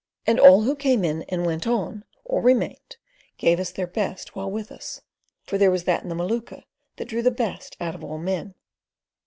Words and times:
And 0.25 0.39
all 0.39 0.63
who 0.63 0.75
came 0.75 1.05
in, 1.05 1.21
and 1.29 1.45
went 1.45 1.67
on, 1.67 2.05
or 2.25 2.41
remained, 2.41 2.95
gave 3.37 3.59
us 3.59 3.69
of 3.69 3.75
their 3.75 3.85
best 3.85 4.35
while 4.35 4.49
with 4.49 4.71
us; 4.71 5.01
for 5.43 5.59
there 5.59 5.69
was 5.69 5.83
that 5.83 6.01
in 6.01 6.09
the 6.09 6.15
Maluka 6.15 6.63
that 6.95 7.05
drew 7.07 7.21
the 7.21 7.29
best 7.29 7.77
out 7.79 7.93
of 7.93 8.03
all 8.03 8.17
men. 8.17 8.55